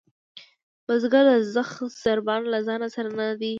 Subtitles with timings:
[0.87, 1.71] بزگر د زخ
[2.03, 3.49] سرباڼه له ځانه سره نه ده راوړې.